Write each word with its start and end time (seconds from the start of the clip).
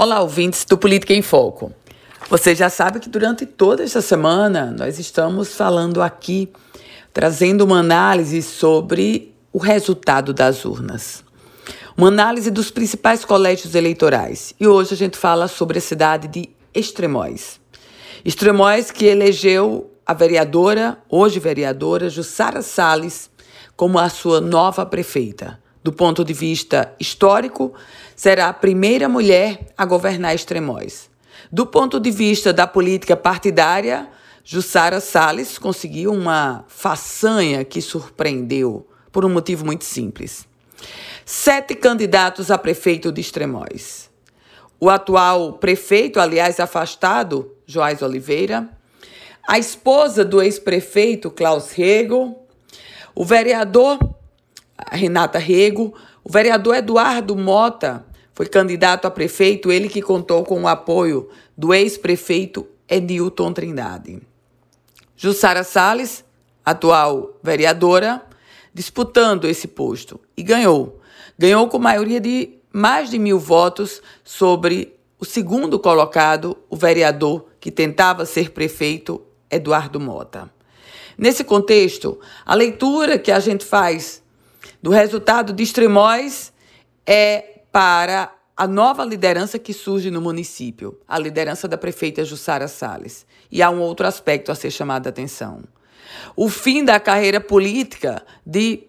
Olá, 0.00 0.20
ouvintes 0.20 0.64
do 0.64 0.78
Política 0.78 1.12
em 1.12 1.22
Foco. 1.22 1.72
Você 2.30 2.54
já 2.54 2.70
sabe 2.70 3.00
que 3.00 3.08
durante 3.08 3.44
toda 3.44 3.82
esta 3.82 4.00
semana 4.00 4.72
nós 4.78 4.96
estamos 4.96 5.56
falando 5.56 6.00
aqui, 6.00 6.48
trazendo 7.12 7.64
uma 7.64 7.80
análise 7.80 8.40
sobre 8.40 9.34
o 9.52 9.58
resultado 9.58 10.32
das 10.32 10.64
urnas. 10.64 11.24
Uma 11.96 12.06
análise 12.06 12.48
dos 12.48 12.70
principais 12.70 13.24
colégios 13.24 13.74
eleitorais. 13.74 14.54
E 14.60 14.68
hoje 14.68 14.94
a 14.94 14.96
gente 14.96 15.18
fala 15.18 15.48
sobre 15.48 15.78
a 15.78 15.82
cidade 15.82 16.28
de 16.28 16.48
Extremóis. 16.72 17.60
Extremóis 18.24 18.92
que 18.92 19.04
elegeu 19.04 19.90
a 20.06 20.14
vereadora, 20.14 20.96
hoje 21.10 21.40
vereadora, 21.40 22.08
Jussara 22.08 22.62
Salles, 22.62 23.28
como 23.76 23.98
a 23.98 24.08
sua 24.08 24.40
nova 24.40 24.86
prefeita. 24.86 25.58
Do 25.88 25.92
ponto 25.94 26.22
de 26.22 26.34
vista 26.34 26.94
histórico, 27.00 27.72
será 28.14 28.50
a 28.50 28.52
primeira 28.52 29.08
mulher 29.08 29.72
a 29.74 29.86
governar 29.86 30.34
Extremóis. 30.34 31.08
Do 31.50 31.64
ponto 31.64 31.98
de 31.98 32.10
vista 32.10 32.52
da 32.52 32.66
política 32.66 33.16
partidária, 33.16 34.06
Jussara 34.44 35.00
Salles 35.00 35.56
conseguiu 35.56 36.12
uma 36.12 36.62
façanha 36.68 37.64
que 37.64 37.80
surpreendeu 37.80 38.86
por 39.10 39.24
um 39.24 39.30
motivo 39.30 39.64
muito 39.64 39.86
simples. 39.86 40.46
Sete 41.24 41.74
candidatos 41.74 42.50
a 42.50 42.58
prefeito 42.58 43.10
de 43.10 43.22
Extremóis. 43.22 44.10
O 44.78 44.90
atual 44.90 45.54
prefeito, 45.54 46.20
aliás, 46.20 46.60
afastado, 46.60 47.50
Joás 47.66 48.02
Oliveira, 48.02 48.68
a 49.48 49.58
esposa 49.58 50.22
do 50.22 50.42
ex-prefeito 50.42 51.30
Klaus 51.30 51.72
Rego, 51.72 52.36
o 53.14 53.24
vereador 53.24 54.17
Renata 54.92 55.38
Rego, 55.38 55.94
o 56.22 56.30
vereador 56.30 56.76
Eduardo 56.76 57.36
Mota 57.36 58.04
foi 58.34 58.46
candidato 58.46 59.06
a 59.06 59.10
prefeito, 59.10 59.72
ele 59.72 59.88
que 59.88 60.00
contou 60.00 60.44
com 60.44 60.62
o 60.62 60.68
apoio 60.68 61.28
do 61.56 61.74
ex-prefeito 61.74 62.68
Edilton 62.88 63.52
Trindade. 63.52 64.20
Jussara 65.16 65.64
Salles, 65.64 66.24
atual 66.64 67.36
vereadora, 67.42 68.22
disputando 68.72 69.46
esse 69.46 69.66
posto 69.66 70.20
e 70.36 70.42
ganhou. 70.44 71.00
Ganhou 71.36 71.66
com 71.68 71.78
maioria 71.78 72.20
de 72.20 72.58
mais 72.72 73.10
de 73.10 73.18
mil 73.18 73.38
votos 73.40 74.00
sobre 74.22 74.94
o 75.18 75.24
segundo 75.24 75.80
colocado, 75.80 76.56
o 76.70 76.76
vereador 76.76 77.46
que 77.58 77.72
tentava 77.72 78.24
ser 78.24 78.50
prefeito, 78.50 79.20
Eduardo 79.50 79.98
Mota. 79.98 80.48
Nesse 81.16 81.42
contexto, 81.42 82.20
a 82.46 82.54
leitura 82.54 83.18
que 83.18 83.32
a 83.32 83.40
gente 83.40 83.64
faz 83.64 84.22
do 84.82 84.90
resultado 84.90 85.52
de 85.52 85.62
Extremóis 85.62 86.52
é 87.06 87.60
para 87.72 88.32
a 88.56 88.66
nova 88.66 89.04
liderança 89.04 89.58
que 89.58 89.72
surge 89.72 90.10
no 90.10 90.20
município, 90.20 91.00
a 91.06 91.18
liderança 91.18 91.68
da 91.68 91.78
prefeita 91.78 92.24
Jussara 92.24 92.66
Salles. 92.66 93.26
E 93.50 93.62
há 93.62 93.70
um 93.70 93.80
outro 93.80 94.06
aspecto 94.06 94.50
a 94.50 94.54
ser 94.54 94.70
chamado 94.70 95.06
a 95.06 95.10
atenção. 95.10 95.62
O 96.34 96.48
fim 96.48 96.84
da 96.84 96.98
carreira 96.98 97.40
política 97.40 98.24
de 98.44 98.84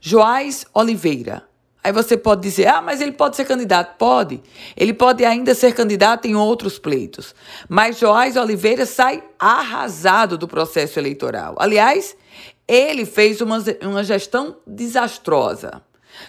Joás 0.00 0.64
Oliveira. 0.72 1.49
Aí 1.82 1.92
você 1.92 2.16
pode 2.16 2.42
dizer, 2.42 2.66
ah, 2.66 2.82
mas 2.82 3.00
ele 3.00 3.12
pode 3.12 3.36
ser 3.36 3.46
candidato. 3.46 3.96
Pode. 3.96 4.42
Ele 4.76 4.92
pode 4.92 5.24
ainda 5.24 5.54
ser 5.54 5.72
candidato 5.72 6.26
em 6.26 6.34
outros 6.34 6.78
pleitos. 6.78 7.34
Mas 7.68 7.98
Joás 7.98 8.36
Oliveira 8.36 8.84
sai 8.84 9.22
arrasado 9.38 10.36
do 10.36 10.46
processo 10.46 10.98
eleitoral. 10.98 11.56
Aliás, 11.58 12.14
ele 12.68 13.06
fez 13.06 13.40
uma, 13.40 13.58
uma 13.82 14.04
gestão 14.04 14.56
desastrosa. 14.66 15.82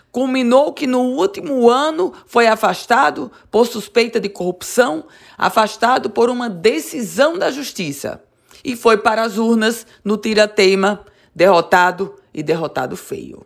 Culminou 0.09 0.71
que 0.71 0.87
no 0.87 1.01
último 1.01 1.69
ano 1.69 2.13
foi 2.25 2.47
afastado 2.47 3.29
por 3.49 3.65
suspeita 3.67 4.19
de 4.19 4.29
corrupção, 4.29 5.05
afastado 5.37 6.09
por 6.09 6.29
uma 6.29 6.49
decisão 6.49 7.37
da 7.37 7.51
justiça. 7.51 8.23
E 8.63 8.75
foi 8.75 8.97
para 8.97 9.23
as 9.23 9.37
urnas 9.37 9.85
no 10.03 10.17
tira-teima, 10.17 11.03
derrotado 11.35 12.15
e 12.33 12.41
derrotado 12.41 12.95
feio. 12.95 13.45